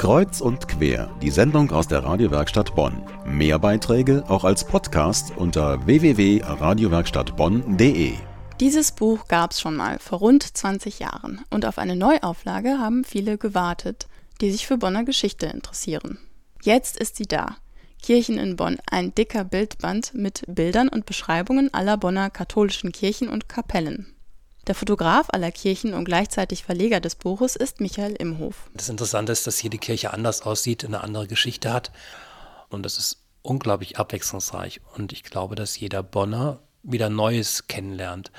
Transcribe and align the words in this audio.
Kreuz 0.00 0.40
und 0.40 0.66
quer, 0.66 1.14
die 1.20 1.28
Sendung 1.28 1.70
aus 1.72 1.86
der 1.86 2.02
Radiowerkstatt 2.02 2.74
Bonn. 2.74 3.02
Mehr 3.26 3.58
Beiträge 3.58 4.24
auch 4.28 4.44
als 4.44 4.64
Podcast 4.64 5.34
unter 5.36 5.84
www.radiowerkstattbonn.de. 5.84 8.14
Dieses 8.60 8.92
Buch 8.92 9.28
gab 9.28 9.50
es 9.50 9.60
schon 9.60 9.76
mal 9.76 9.98
vor 9.98 10.20
rund 10.20 10.42
20 10.42 11.00
Jahren 11.00 11.42
und 11.50 11.66
auf 11.66 11.76
eine 11.76 11.96
Neuauflage 11.96 12.78
haben 12.78 13.04
viele 13.04 13.36
gewartet, 13.36 14.06
die 14.40 14.50
sich 14.50 14.66
für 14.66 14.78
Bonner 14.78 15.04
Geschichte 15.04 15.48
interessieren. 15.48 16.16
Jetzt 16.62 16.96
ist 16.96 17.16
sie 17.16 17.26
da. 17.26 17.56
Kirchen 18.02 18.38
in 18.38 18.56
Bonn, 18.56 18.78
ein 18.90 19.14
dicker 19.14 19.44
Bildband 19.44 20.14
mit 20.14 20.44
Bildern 20.48 20.88
und 20.88 21.04
Beschreibungen 21.04 21.74
aller 21.74 21.98
Bonner 21.98 22.30
katholischen 22.30 22.92
Kirchen 22.92 23.28
und 23.28 23.50
Kapellen. 23.50 24.14
Der 24.66 24.74
Fotograf 24.74 25.28
aller 25.30 25.50
Kirchen 25.50 25.94
und 25.94 26.04
gleichzeitig 26.04 26.64
Verleger 26.64 27.00
des 27.00 27.14
Buches 27.14 27.56
ist 27.56 27.80
Michael 27.80 28.12
Imhof. 28.12 28.70
Das 28.74 28.88
Interessante 28.88 29.32
ist, 29.32 29.46
dass 29.46 29.62
jede 29.62 29.78
Kirche 29.78 30.12
anders 30.12 30.42
aussieht, 30.42 30.84
eine 30.84 31.02
andere 31.02 31.26
Geschichte 31.26 31.72
hat. 31.72 31.90
Und 32.68 32.84
das 32.84 32.98
ist 32.98 33.18
unglaublich 33.42 33.98
abwechslungsreich. 33.98 34.80
Und 34.96 35.12
ich 35.12 35.22
glaube, 35.22 35.54
dass 35.54 35.78
jeder 35.78 36.02
Bonner 36.02 36.60
wieder 36.82 37.08
Neues 37.08 37.66
kennenlernt, 37.68 38.30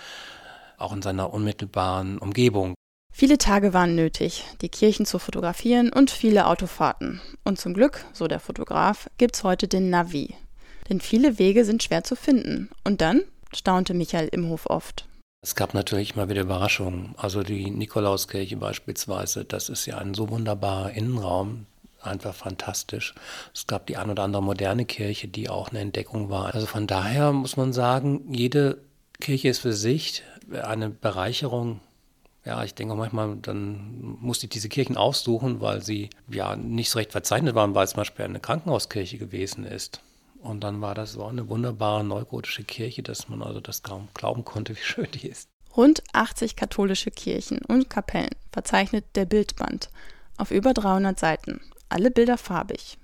auch 0.78 0.94
in 0.94 1.02
seiner 1.02 1.34
unmittelbaren 1.34 2.18
Umgebung. 2.18 2.76
Viele 3.14 3.38
Tage 3.38 3.74
waren 3.74 3.96
nötig, 3.96 4.46
die 4.62 4.70
Kirchen 4.70 5.06
zu 5.06 5.20
fotografieren 5.20 5.92
und 5.92 6.12
viele 6.12 6.48
Autofahrten. 6.48 7.20
Und 7.44 7.60
zum 7.60 7.74
Glück, 7.74 8.06
so 8.14 8.28
der 8.28 8.40
Fotograf, 8.40 9.10
gibt's 9.18 9.44
heute 9.44 9.68
den 9.68 9.90
Navi. 9.90 10.36
Denn 10.90 11.02
viele 11.02 11.38
Wege 11.38 11.66
sind 11.66 11.84
schwer 11.84 12.04
zu 12.04 12.16
finden. 12.16 12.70
Und 12.84 13.02
dann 13.02 13.22
staunte 13.54 13.94
Michael 13.94 14.30
Imhof 14.30 14.68
oft. 14.68 15.06
Es 15.44 15.56
gab 15.56 15.74
natürlich 15.74 16.14
immer 16.14 16.30
wieder 16.30 16.42
Überraschungen. 16.42 17.16
Also 17.18 17.42
die 17.42 17.72
Nikolauskirche 17.72 18.58
beispielsweise, 18.58 19.44
das 19.44 19.70
ist 19.70 19.88
ja 19.88 19.98
ein 19.98 20.14
so 20.14 20.30
wunderbarer 20.30 20.92
Innenraum, 20.92 21.66
einfach 22.00 22.36
fantastisch. 22.36 23.16
Es 23.52 23.66
gab 23.66 23.88
die 23.88 23.98
ein 23.98 24.12
oder 24.12 24.22
andere 24.22 24.44
moderne 24.44 24.86
Kirche, 24.86 25.28
die 25.28 25.50
auch 25.50 25.70
eine 25.70 25.80
Entdeckung 25.80 26.30
war. 26.30 26.54
Also 26.54 26.68
von 26.68 26.86
daher 26.86 27.32
muss 27.32 27.58
man 27.58 27.74
sagen, 27.74 28.32
jede 28.32 28.78
Kirche 29.20 29.50
ist 29.50 29.60
für 29.60 29.74
sich 29.74 30.22
eine 30.62 30.92
Bereicherung. 30.92 31.80
Ja, 32.46 32.64
ich 32.64 32.76
denke 32.76 32.94
manchmal, 32.94 33.36
dann 33.38 34.18
musste 34.22 34.46
ich 34.46 34.52
diese 34.52 34.70
Kirchen 34.70 34.96
aussuchen, 34.96 35.60
weil 35.60 35.82
sie 35.82 36.12
ja 36.30 36.56
nicht 36.56 36.92
so 36.92 37.00
recht 37.00 37.12
verzeichnet 37.12 37.56
waren, 37.56 37.74
weil 37.74 37.86
es 37.86 37.92
zum 37.92 37.98
Beispiel 37.98 38.26
eine 38.26 38.40
Krankenhauskirche 38.40 39.18
gewesen 39.18 39.66
ist. 39.66 40.02
Und 40.42 40.64
dann 40.64 40.82
war 40.82 40.96
das 40.96 41.14
so 41.14 41.26
eine 41.26 41.48
wunderbare 41.50 42.04
neugotische 42.04 42.64
Kirche, 42.64 43.04
dass 43.04 43.30
man 43.30 43.44
also 43.44 43.60
das 43.60 43.84
kaum 43.84 44.10
glauben 44.14 44.44
konnte, 44.44 44.76
wie 44.76 44.82
schön 44.82 45.08
die 45.14 45.28
ist. 45.28 45.50
Rund 45.76 46.04
80 46.12 46.56
katholische 46.56 47.12
Kirchen 47.12 47.60
und 47.60 47.90
Kapellen 47.90 48.36
verzeichnet 48.52 49.06
der 49.16 49.26
Bildband 49.26 49.90
auf 50.38 50.52
über 50.52 50.74
300 50.74 51.18
Seiten, 51.18 51.62
alle 51.88 52.12
Bilder 52.12 52.38
farbig. 52.38 52.98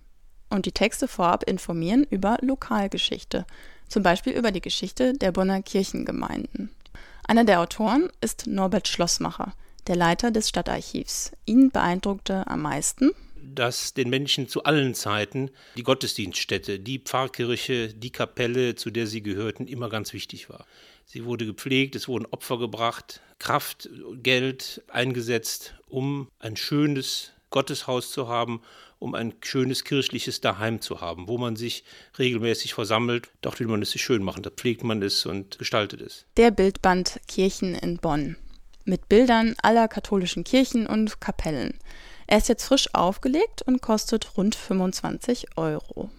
Und 0.50 0.66
die 0.66 0.72
Texte 0.72 1.08
vorab 1.08 1.44
informieren 1.44 2.06
über 2.10 2.38
Lokalgeschichte, 2.42 3.46
zum 3.88 4.04
Beispiel 4.04 4.34
über 4.34 4.52
die 4.52 4.62
Geschichte 4.62 5.14
der 5.14 5.32
Bonner 5.32 5.62
Kirchengemeinden. 5.62 6.72
Einer 7.26 7.44
der 7.44 7.62
Autoren 7.62 8.10
ist 8.22 8.48
Norbert 8.48 8.88
Schlossmacher, 8.88 9.54
der 9.88 9.96
Leiter 9.96 10.32
des 10.32 10.50
Stadtarchivs. 10.50 11.32
Ihn 11.46 11.72
beeindruckte 11.72 12.48
am 12.48 12.62
meisten 12.64 13.12
dass 13.58 13.94
den 13.94 14.10
Menschen 14.10 14.48
zu 14.48 14.64
allen 14.64 14.94
Zeiten 14.94 15.50
die 15.76 15.84
Gottesdienststätte, 15.84 16.80
die 16.80 17.00
Pfarrkirche, 17.00 17.94
die 17.94 18.12
Kapelle, 18.12 18.76
zu 18.76 18.92
der 18.92 19.08
sie 19.08 19.24
gehörten, 19.24 19.68
immer 19.68 19.90
ganz 19.90 20.14
wichtig 20.14 20.50
war. 20.50 20.66
Sie 21.06 21.26
wurde 21.26 21.46
gepflegt, 21.46 21.96
es 21.96 22.08
wurden 22.08 22.26
Opfer 22.26 22.60
gebracht, 22.60 23.22
Kraft, 23.40 23.90
Geld 24.22 24.84
eingesetzt, 24.90 25.74
um 25.88 26.28
ein 26.40 26.58
schönes 26.58 27.32
Gotteshaus 27.50 28.12
zu 28.12 28.28
haben, 28.28 28.62
um 29.00 29.16
ein 29.16 29.34
schönes 29.42 29.84
kirchliches 29.84 30.42
Daheim 30.42 30.82
zu 30.82 31.02
haben, 31.02 31.28
wo 31.28 31.38
man 31.38 31.56
sich 31.56 31.84
regelmäßig 32.20 32.74
versammelt. 32.74 33.30
Dort 33.42 33.60
will 33.60 33.68
man 33.68 33.82
es 33.82 33.92
sich 33.92 34.04
schön 34.04 34.24
machen, 34.24 34.44
da 34.44 34.50
pflegt 34.50 34.84
man 34.84 35.02
es 35.02 35.26
und 35.26 35.58
gestaltet 35.58 36.02
es. 36.02 36.26
Der 36.36 36.52
Bildband 36.52 37.20
Kirchen 37.28 37.74
in 37.74 37.98
Bonn 37.98 38.36
mit 38.88 39.10
Bildern 39.10 39.56
aller 39.62 39.88
katholischen 39.88 40.44
Kirchen 40.44 40.88
und 40.88 41.20
Kapellen. 41.20 41.78
Er 42.28 42.38
ist 42.40 42.50
jetzt 42.50 42.66
frisch 42.66 42.94
aufgelegt 42.94 43.62
und 43.62 43.82
kostet 43.82 44.38
rund 44.38 44.54
25 44.54 45.58
Euro. 45.58 46.10